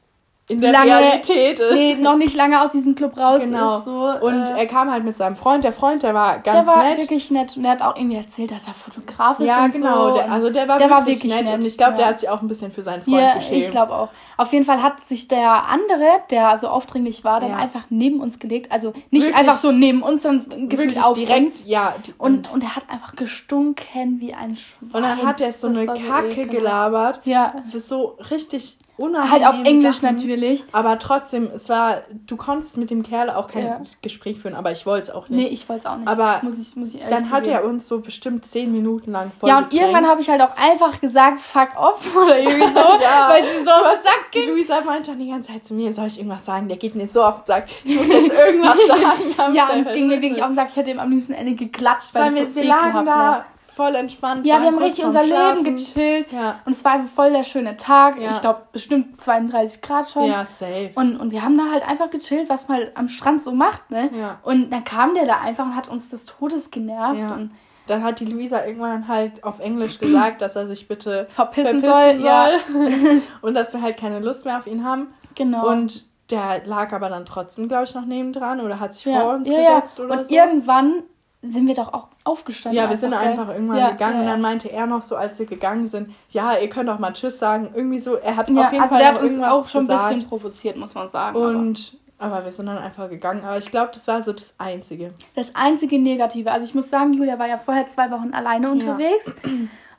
[0.52, 1.74] in der lange, Realität ist.
[1.74, 3.78] Nee, noch nicht lange aus diesem Club raus genau.
[3.78, 3.86] ist.
[3.86, 5.64] So, und äh, er kam halt mit seinem Freund.
[5.64, 6.56] Der Freund, der war ganz nett.
[6.56, 6.98] Der war nett.
[6.98, 7.56] wirklich nett.
[7.56, 9.48] Und er hat auch irgendwie erzählt, dass er Fotograf ist.
[9.48, 10.10] Ja, genau.
[10.10, 10.16] So.
[10.16, 11.46] Der, also der war, der wirklich, war wirklich nett.
[11.46, 11.54] nett.
[11.54, 11.98] Und ich glaube, ja.
[12.00, 13.64] der hat sich auch ein bisschen für seinen Freund ja, geschämt.
[13.64, 14.10] Ich glaube auch.
[14.36, 17.58] Auf jeden Fall hat sich der andere, der so aufdringlich war, dann ja.
[17.58, 18.72] einfach neben uns gelegt.
[18.72, 19.36] Also nicht wirklich?
[19.36, 21.64] einfach so neben uns, sondern gefühlt auf direkt, uns.
[21.66, 21.96] Ja.
[22.18, 24.90] Und, und er hat einfach gestunken wie ein Schwein.
[24.92, 27.22] Und dann hat er so das eine Kacke so gelabert.
[27.24, 27.54] Ja.
[27.66, 29.32] Das ist so richtig unangenehm.
[29.32, 30.64] Halt auf Englisch Sachen, natürlich.
[30.72, 33.82] Aber trotzdem, es war, du konntest mit dem Kerl auch kein ja.
[34.02, 35.50] Gespräch führen, aber ich wollte es auch nicht.
[35.50, 36.08] Nee, ich wollte es auch nicht.
[36.08, 39.50] Aber muss ich, muss ich dann hat er uns so bestimmt zehn Minuten lang voll
[39.50, 39.94] Ja, und getränkt.
[39.94, 42.80] irgendwann habe ich halt auch einfach gesagt, fuck off oder irgendwie so.
[43.02, 44.50] ja, weil sie so auf Sack ging.
[44.50, 46.68] Luisa meinte schon die ganze Zeit zu mir, soll ich irgendwas sagen?
[46.68, 47.68] Der geht mir so auf den Sack.
[47.84, 49.56] Ich muss jetzt irgendwas sagen.
[49.56, 50.70] ja, und es ging mir wirklich auf den Sack.
[50.72, 53.96] Ich hätte ihm am liebsten Ende geklatscht, weil, weil wir, so wir lagen da voll
[53.96, 54.46] entspannt.
[54.46, 55.64] Ja, wir haben richtig unser Schlafen.
[55.64, 56.32] Leben gechillt.
[56.32, 56.60] Ja.
[56.66, 58.20] Und es war einfach voll der schöne Tag.
[58.20, 58.32] Ja.
[58.32, 60.26] Ich glaube, bestimmt 32 Grad schon.
[60.26, 60.92] Ja, safe.
[60.96, 63.90] Und, und wir haben da halt einfach gechillt, was man halt am Strand so macht,
[63.90, 64.10] ne?
[64.14, 64.40] Ja.
[64.44, 67.20] Und dann kam der da einfach und hat uns des Todes genervt.
[67.20, 67.34] Ja.
[67.34, 67.52] Und
[67.88, 72.20] dann hat die Luisa irgendwann halt auf Englisch gesagt, dass er sich bitte verpissen, verpissen
[72.20, 72.60] soll.
[72.70, 72.92] soll.
[72.92, 73.22] Ja.
[73.42, 75.14] und dass wir halt keine Lust mehr auf ihn haben.
[75.36, 75.68] Genau.
[75.68, 79.22] Und der lag aber dann trotzdem, glaube ich, noch nebendran oder hat sich ja.
[79.22, 80.34] vor uns gesetzt oder und so.
[80.34, 81.04] Und irgendwann
[81.44, 82.82] sind wir doch auch aufgestanden.
[82.82, 83.56] Ja, wir sind einfach gell?
[83.56, 84.28] irgendwann ja, gegangen ja, ja.
[84.28, 87.14] und dann meinte er noch so, als wir gegangen sind, ja, ihr könnt auch mal
[87.14, 87.70] Tschüss sagen.
[87.74, 90.04] Irgendwie so, er hat auf jeden also Fall der hat uns auch schon gesagt.
[90.04, 91.36] ein bisschen provoziert, muss man sagen.
[91.36, 93.44] Und aber, aber wir sind dann einfach gegangen.
[93.44, 95.14] Aber ich glaube, das war so das Einzige.
[95.36, 96.52] Das einzige Negative.
[96.52, 99.26] Also ich muss sagen, Julia war ja vorher zwei Wochen alleine unterwegs.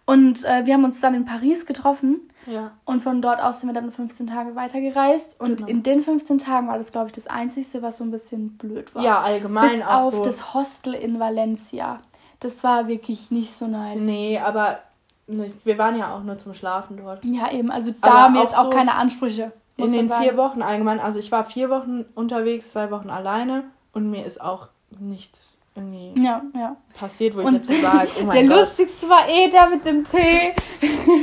[0.05, 2.21] Und äh, wir haben uns dann in Paris getroffen.
[2.47, 2.73] Ja.
[2.85, 5.39] Und von dort aus sind wir dann 15 Tage weitergereist.
[5.41, 5.69] Und genau.
[5.69, 8.95] in den 15 Tagen war das, glaube ich, das Einzige, was so ein bisschen blöd
[8.95, 9.03] war.
[9.03, 10.25] Ja, allgemein Bis auch auf so.
[10.25, 12.01] das Hostel in Valencia.
[12.41, 14.01] Das war wirklich nicht so nice.
[14.01, 14.81] Nee, aber
[15.27, 17.25] wir waren ja auch nur zum Schlafen dort.
[17.25, 17.71] Ja, eben.
[17.71, 19.53] Also da aber haben wir jetzt auch so keine Ansprüche.
[19.77, 21.01] In den vier Wochen allgemein.
[21.01, 23.65] Also ich war vier Wochen unterwegs, zwei Wochen alleine.
[23.93, 24.69] Und mir ist auch
[25.01, 26.77] nichts irgendwie ja, ja.
[26.95, 28.67] passiert, wo und ich jetzt so sage, oh mein Der Gott.
[28.69, 30.53] lustigste war eh der mit dem Tee.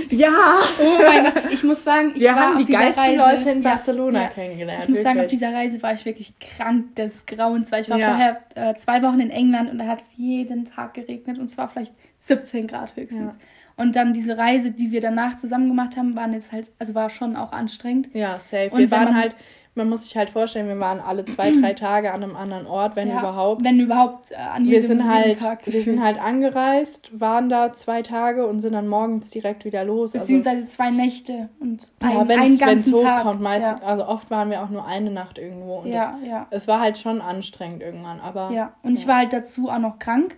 [0.15, 0.33] ja.
[0.79, 1.43] Oh mein Gott.
[1.51, 4.83] Ich muss sagen, ich Wir war haben die geilsten Reise, Leute in Barcelona ja, kennengelernt.
[4.83, 5.03] Ich muss wirklich.
[5.03, 8.73] sagen, auf dieser Reise war ich wirklich krank des Grauens, weil ich war vorher äh,
[8.73, 12.67] zwei Wochen in England und da hat es jeden Tag geregnet und zwar vielleicht 17
[12.67, 13.35] Grad höchstens.
[13.77, 17.09] Und dann diese Reise, die wir danach zusammen gemacht haben, waren jetzt halt, also war
[17.09, 18.09] schon auch anstrengend.
[18.13, 18.71] Ja, safe.
[18.71, 19.35] Und wir waren halt
[19.79, 22.95] man muss sich halt vorstellen, wir waren alle zwei, drei Tage an einem anderen Ort,
[22.95, 23.63] wenn ja, überhaupt.
[23.63, 25.65] Wenn überhaupt äh, an jedem, wir sind halt, Tag.
[25.65, 30.13] Wir sind halt angereist, waren da zwei Tage und sind dann morgens direkt wieder los.
[30.13, 33.23] Also Beziehungsweise also, zwei Nächte und ein, ja, einen ganzen Tag.
[33.23, 33.87] Hochkommt, meistens, ja.
[33.87, 35.79] Also oft waren wir auch nur eine Nacht irgendwo.
[35.79, 36.47] Und ja, das, ja.
[36.51, 38.51] Es war halt schon anstrengend irgendwann, aber.
[38.51, 40.35] Ja, und ich war halt dazu auch noch krank.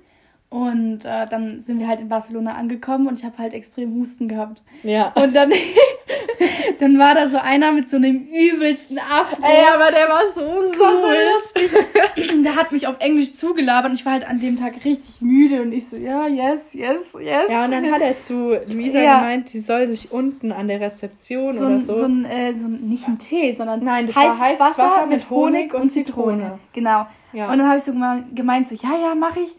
[0.52, 4.28] Und äh, dann sind wir halt in Barcelona angekommen und ich habe halt extrem Husten
[4.28, 4.64] gehabt.
[4.84, 5.14] Ja.
[5.16, 5.50] Und dann,
[6.80, 9.42] dann war da so einer mit so einem übelsten Afro.
[9.44, 10.42] Ey, aber der war so
[10.80, 12.44] war so lustig.
[12.44, 15.62] der hat mich auf Englisch zugelabert und ich war halt an dem Tag richtig müde
[15.62, 17.50] und ich so, ja, yes, yes, yes.
[17.50, 19.20] Ja, und dann hat er zu Luisa ja.
[19.20, 21.96] gemeint, sie soll sich unten an der Rezeption so oder so.
[21.96, 24.84] So ein, äh, so ein, nicht ein Tee, sondern Nein, das heißes war heißes Wasser,
[24.84, 26.38] Wasser mit Honig und Zitrone.
[26.38, 26.60] Zitrone.
[26.74, 27.08] Genau.
[27.34, 27.52] Ja.
[27.52, 27.94] Und dann habe ich so
[28.34, 29.56] gemeint, so, ja, ja, mache ich.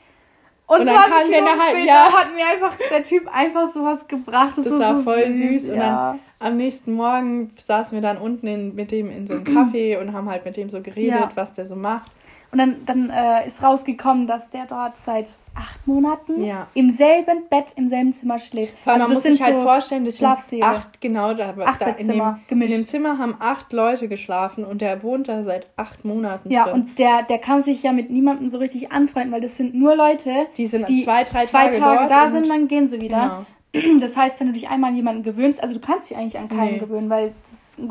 [0.66, 2.12] Und, und 20 Minuten später ja.
[2.12, 4.54] hat mir einfach der Typ einfach sowas gebracht.
[4.56, 5.62] Das, das war so voll süß.
[5.62, 5.70] süß.
[5.70, 9.44] Und dann am nächsten Morgen saßen wir dann unten in, mit dem in so einem
[9.44, 11.30] Café und haben halt mit dem so geredet, ja.
[11.34, 12.10] was der so macht.
[12.52, 16.66] Und dann, dann äh, ist rausgekommen, dass der dort seit acht Monaten ja.
[16.74, 18.74] im selben Bett, im selben Zimmer schläft.
[18.84, 21.86] Weil also man muss sich halt so vorstellen, das sind acht, genau, da, acht da
[21.88, 22.74] in, dem, gemischt.
[22.74, 26.64] in dem Zimmer haben acht Leute geschlafen und der wohnt da seit acht Monaten Ja,
[26.64, 26.74] drin.
[26.74, 29.96] und der, der kann sich ja mit niemandem so richtig anfreunden, weil das sind nur
[29.96, 33.46] Leute, die sind die zwei, drei zwei Tage, Tage da sind, dann gehen sie wieder.
[33.72, 33.98] Genau.
[34.00, 36.50] Das heißt, wenn du dich einmal an jemanden gewöhnst, also du kannst dich eigentlich an
[36.50, 36.78] keinen nee.
[36.78, 37.32] gewöhnen, weil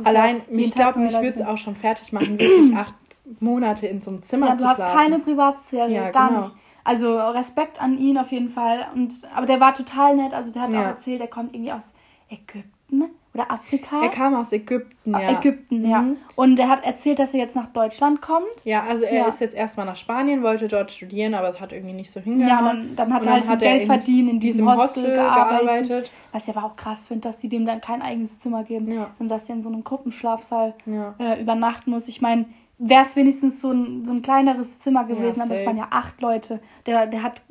[0.03, 2.93] Allein, ich glaube, mich würde es auch schon fertig machen, wirklich acht
[3.39, 4.81] Monate in so einem Zimmer ja, zu schlafen.
[4.81, 6.41] Du hast keine Privatsphäre, ja, gar genau.
[6.41, 6.55] nicht.
[6.83, 8.87] Also Respekt an ihn auf jeden Fall.
[8.95, 10.33] Und, aber der war total nett.
[10.33, 10.81] Also der hat ja.
[10.81, 11.93] auch erzählt, er kommt irgendwie aus
[12.29, 14.01] Ägypten oder Afrika.
[14.03, 15.39] Er kam aus Ägypten, ja.
[15.39, 16.01] Ägypten, ja.
[16.01, 16.17] Mhm.
[16.35, 18.45] Und er hat erzählt, dass er jetzt nach Deutschland kommt.
[18.65, 19.25] Ja, also er ja.
[19.27, 22.49] ist jetzt erstmal nach Spanien, wollte dort studieren, aber es hat irgendwie nicht so hingehauen.
[22.49, 25.87] Ja, dann, dann hat er halt hat Geld verdient, in diesem Hostel, Hostel gearbeitet.
[25.87, 26.11] gearbeitet.
[26.33, 29.11] Was ich aber auch krass finde, dass sie dem dann kein eigenes Zimmer geben, ja.
[29.17, 31.15] sondern dass er in so einem Gruppenschlafsaal ja.
[31.19, 32.09] äh, übernachten muss.
[32.09, 32.45] Ich meine,
[32.83, 35.87] wäre es wenigstens so ein, so ein kleineres Zimmer gewesen, ja, aber es waren ja
[35.91, 36.59] acht Leute.
[36.87, 37.43] Der, der hat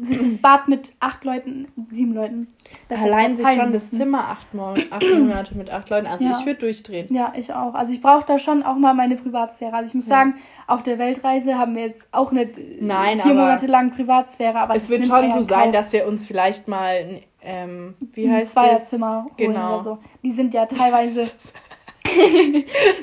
[0.00, 2.46] sich das Bad mit acht Leuten, sieben Leuten.
[2.88, 6.06] Allein sich schon das Zimmer acht, Monate mit acht Leuten.
[6.06, 6.36] Also ja.
[6.38, 7.12] ich würde durchdrehen.
[7.12, 7.74] Ja, ich auch.
[7.74, 9.74] Also ich brauche da schon auch mal meine Privatsphäre.
[9.74, 10.18] Also ich muss ja.
[10.18, 10.34] sagen,
[10.68, 14.88] auf der Weltreise haben wir jetzt auch nicht Nein, vier Monate lang Privatsphäre, aber es
[14.88, 19.74] wird schon so sein, dass wir uns vielleicht mal ähm, wie heißt ein Zweierzimmer genau.
[19.74, 19.98] oder so.
[20.22, 21.28] Die sind ja teilweise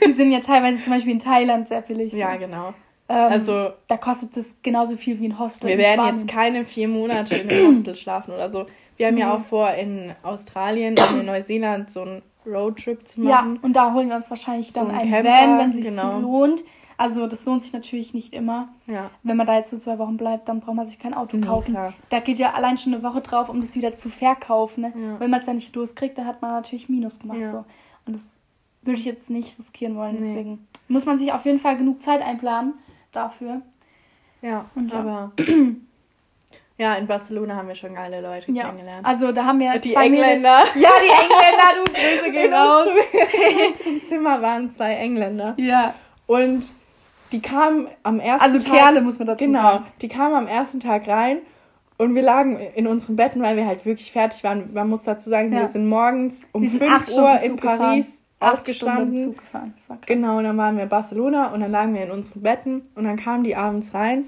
[0.06, 2.12] die sind ja teilweise zum Beispiel in Thailand sehr billig.
[2.12, 2.18] So.
[2.18, 2.74] Ja, genau.
[3.10, 5.70] Ähm, also da kostet es genauso viel wie ein Hostel.
[5.70, 6.18] Wir werden Spanien.
[6.20, 8.66] jetzt keine vier Monate in einem Hostel schlafen oder so.
[8.98, 9.22] Wir haben mhm.
[9.22, 13.56] ja auch vor, in Australien und in Neuseeland so einen Roadtrip zu machen.
[13.56, 15.86] Ja, und da holen wir uns wahrscheinlich dann so einen Camper, Van, wenn es sich
[15.86, 16.20] genau.
[16.20, 16.64] lohnt.
[16.96, 18.70] Also das lohnt sich natürlich nicht immer.
[18.86, 19.10] Ja.
[19.24, 21.74] Wenn man da jetzt so zwei Wochen bleibt, dann braucht man sich kein Auto kaufen.
[21.74, 24.82] Mhm, da geht ja allein schon eine Woche drauf, um das wieder zu verkaufen.
[24.82, 24.94] Ne?
[24.96, 25.20] Ja.
[25.20, 27.42] Wenn man es dann nicht loskriegt, dann hat man natürlich Minus gemacht.
[27.42, 27.50] Ja.
[27.50, 27.66] So.
[28.06, 28.38] Und das
[28.84, 30.16] würde ich jetzt nicht riskieren wollen.
[30.20, 30.28] Nee.
[30.28, 32.74] Deswegen muss man sich auf jeden Fall genug Zeit einplanen
[33.12, 33.62] dafür.
[34.42, 35.32] Ja, Und aber
[36.78, 38.66] ja, in Barcelona haben wir schon geile Leute ja.
[38.66, 39.06] kennengelernt.
[39.06, 40.60] Also da haben wir die Engländer.
[40.60, 40.76] Mädels.
[40.76, 42.88] Ja, die Engländer, du Grüße gehen raus.
[42.88, 45.54] Unserem Zimmer waren zwei Engländer.
[45.58, 45.96] Ja.
[46.28, 46.72] Und
[47.32, 48.68] die kamen am ersten also Tag.
[48.68, 49.78] Also Kerle muss man dazu genau, sagen.
[49.78, 49.92] Genau.
[50.02, 51.38] Die kamen am ersten Tag rein
[51.98, 54.74] und wir lagen in unseren Betten, weil wir halt wirklich fertig waren.
[54.74, 55.62] Man muss dazu sagen, ja.
[55.62, 59.36] wir sind morgens um 5 Uhr in Paris aufgestanden.
[60.06, 63.06] Genau, und dann waren wir in Barcelona und dann lagen wir in unseren Betten und
[63.06, 64.26] dann kamen die abends rein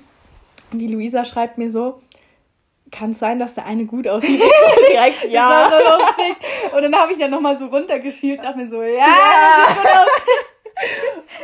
[0.71, 2.01] und die Luisa schreibt mir so,
[2.91, 4.41] kann es sein, dass der eine gut aussieht?
[4.91, 5.69] direkt, ja.
[5.69, 6.75] So.
[6.77, 10.05] Und dann habe ich dann nochmal so runtergeschielt, dachte mir so, ja, ja.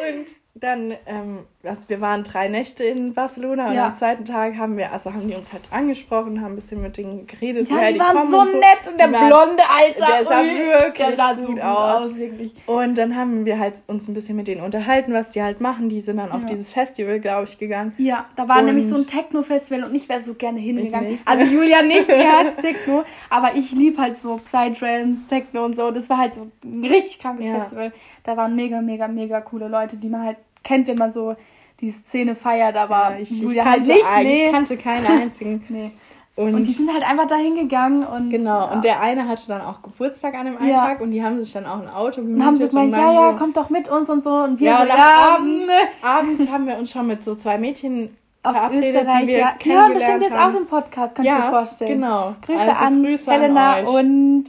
[0.08, 3.88] Und dann, ähm, also wir waren drei Nächte in Barcelona und ja.
[3.88, 6.98] am zweiten Tag haben wir, also haben die uns halt angesprochen, haben ein bisschen mit
[6.98, 7.70] denen geredet.
[7.70, 10.06] Ja, die, die waren so, so nett und der blonde Alter.
[10.08, 12.02] Der sah wirklich der sah gut, gut aus.
[12.02, 12.16] aus.
[12.16, 12.56] wirklich.
[12.66, 15.90] Und dann haben wir halt uns ein bisschen mit denen unterhalten, was die halt machen.
[15.90, 17.94] Die sind dann auf dieses Festival, glaube ich, gegangen.
[17.98, 21.20] Ja, da war und nämlich so ein Techno-Festival und ich wäre so gerne hingegangen.
[21.26, 25.92] Also Julia nicht, er heißt Techno, aber ich liebe halt so Psytrance, Techno und so.
[25.92, 27.60] Das war halt so ein richtig krankes ja.
[27.60, 27.92] Festival.
[28.24, 31.36] Da waren mega, mega, mega coole Leute, die man halt kennt, wenn man so
[31.82, 34.06] die Szene feiert, aber ja, ich, Julia ich halt nicht.
[34.24, 34.46] Nee.
[34.46, 35.66] Ich kannte keinen einzigen.
[35.70, 35.92] nee.
[36.36, 38.30] Und, und, die sind halt einfach dahin gegangen und.
[38.30, 38.66] Genau, ja.
[38.72, 40.78] und der eine hatte dann auch Geburtstag an dem einen ja.
[40.78, 42.40] Tag und die haben sich dann auch ein Auto gemietet.
[42.40, 44.32] Und haben so gemeint, ja, ja, kommt doch mit uns und so.
[44.32, 45.70] Und wir ja, so, und ja, abends,
[46.02, 49.56] abends haben wir uns schon mit so zwei Mädchen aus Österreich, die ja.
[49.64, 51.92] Die hören bestimmt jetzt auch den Podcast, könnt ihr ja, mir vorstellen.
[51.92, 52.36] Genau.
[52.46, 54.46] Grüße also, an Grüße Helena an und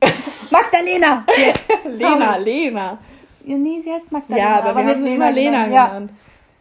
[0.00, 0.06] äh,
[0.50, 1.24] Magdalena.
[1.86, 2.98] Lena, Lena.
[3.48, 4.46] Ja, nee, sie heißt Magdalena.
[4.46, 6.10] Ja, aber, aber wir haben Lena Lena genannt.
[6.10, 6.16] Ja.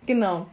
[0.05, 0.47] Genau.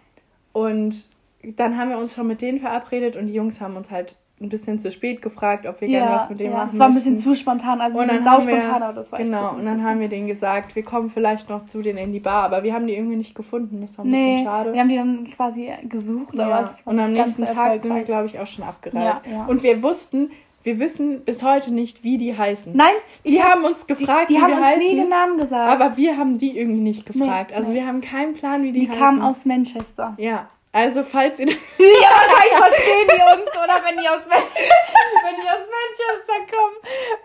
[0.53, 1.09] Und
[1.57, 4.49] dann haben wir uns schon mit denen verabredet und die Jungs haben uns halt ein
[4.49, 6.59] bisschen zu spät gefragt, ob wir ja, gerne was mit denen ja.
[6.59, 9.18] machen Es war ein bisschen zu spontan, also und wir sind spontan, aber das war
[9.20, 12.20] Genau, und dann haben wir denen gesagt, wir kommen vielleicht noch zu denen in die
[12.20, 14.73] Bar, aber wir haben die irgendwie nicht gefunden, das war ein nee, bisschen schade.
[14.73, 16.47] wir haben die dann quasi gesucht, ja.
[16.47, 19.23] aber Und am nächsten Tag sind wir, glaube ich, auch schon abgereist.
[19.31, 20.31] Ja, Und wir wussten,
[20.64, 22.74] wir wissen bis heute nicht, wie die heißen.
[22.74, 25.37] Nein, die haben uns gefragt, die, die wie haben wir uns heißen, nie den Namen
[25.37, 25.70] gesagt.
[25.70, 27.50] Aber wir haben die irgendwie nicht gefragt.
[27.50, 27.74] Nee, also nee.
[27.77, 28.98] wir haben keinen Plan, wie die, die heißen.
[28.98, 30.14] Die kamen aus Manchester.
[30.16, 30.48] Ja.
[30.72, 31.46] Also falls ihr...
[31.48, 36.77] ja, wahrscheinlich verstehen die uns, oder wenn die aus, wenn die aus Manchester kommen.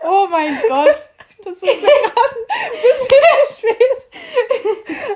[0.04, 0.94] Oh mein Gott.
[1.44, 4.00] Das ist mir gerade ein bisschen spät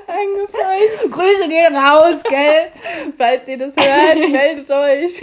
[0.07, 1.11] eingefallen.
[1.11, 2.71] Grüße gehen raus, gell?
[3.17, 5.21] Falls ihr das hört, meldet euch.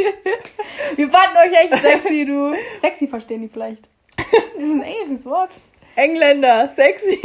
[0.96, 2.54] Wir fanden euch echt sexy, du.
[2.80, 3.82] Sexy verstehen die vielleicht.
[4.16, 5.50] Das ist ein englisches Wort.
[5.96, 7.20] Engländer, sexy.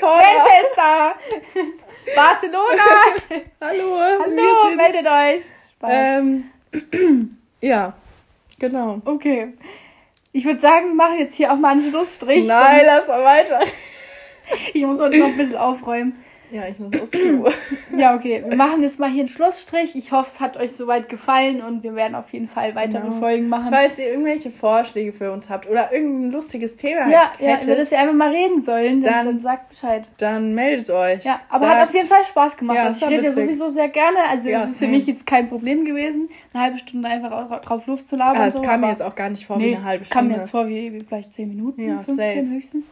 [0.00, 1.14] Manchester.
[2.14, 2.82] Barcelona.
[3.60, 3.98] Hallo.
[4.20, 5.42] Hallo, meldet euch.
[5.82, 6.50] Ähm,
[7.60, 7.94] ja,
[8.58, 9.00] genau.
[9.04, 9.54] Okay.
[10.32, 12.46] Ich würde sagen, wir machen jetzt hier auch mal einen Schlussstrich.
[12.46, 13.60] Nein, lass mal weiter.
[14.74, 16.24] Ich muss heute noch ein bisschen aufräumen.
[16.50, 17.46] Ja, ich muss aufs Klo.
[17.96, 18.44] ja, okay.
[18.46, 19.94] Wir machen jetzt mal hier einen Schlussstrich.
[19.94, 23.18] Ich hoffe, es hat euch soweit gefallen und wir werden auf jeden Fall weitere genau.
[23.18, 23.68] Folgen machen.
[23.70, 27.76] Falls ihr irgendwelche Vorschläge für uns habt oder irgendein lustiges Thema ja, hättet, ja, über
[27.76, 30.08] das ihr einfach mal reden sollen, dann, dann, sagt Bescheid.
[30.18, 31.24] Dann meldet euch.
[31.24, 32.76] Ja, aber sagt, hat auf jeden Fall Spaß gemacht.
[32.76, 34.18] Ja, also ich rede ja sowieso sehr gerne.
[34.28, 37.60] Also ja, es ist für mich jetzt kein Problem gewesen, eine halbe Stunde einfach auch
[37.60, 38.42] drauf Luft zu labern.
[38.42, 40.08] Ah, es so, kam mir jetzt auch gar nicht vor nee, wie eine halbe Stunde.
[40.08, 42.54] Es kam mir jetzt vor wie, wie vielleicht zehn Minuten, ja, 15 safe.
[42.54, 42.84] höchstens.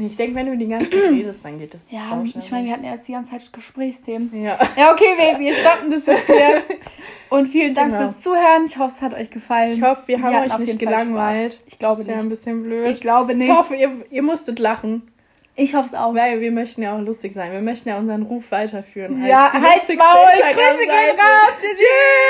[0.00, 1.90] Ich denke, wenn du die ganze Zeit redest, dann geht das.
[1.90, 4.30] Ja, ich meine, wir hatten ja jetzt die ganze Zeit Gesprächsthemen.
[4.42, 4.58] Ja.
[4.76, 6.62] Ja, okay, wir, wir stoppen das jetzt hier.
[7.30, 8.04] Und vielen Dank genau.
[8.04, 8.64] fürs Zuhören.
[8.66, 9.72] Ich hoffe, es hat euch gefallen.
[9.72, 11.60] Ich hoffe, wir haben wir euch nicht gelangweilt.
[11.66, 12.10] Ich glaube nicht.
[12.10, 12.94] Das ja ein bisschen blöd.
[12.94, 13.48] Ich glaube nicht.
[13.48, 15.02] Ich hoffe, ihr, ihr musstet lachen.
[15.54, 16.14] Ich hoffe es auch.
[16.14, 17.52] Weil wir möchten ja auch lustig sein.
[17.52, 19.26] Wir möchten ja unseren Ruf weiterführen.
[19.26, 20.52] Ja, heißt Maul.
[20.52, 21.60] Grüße gehen raus.
[21.60, 22.28] Tschüss.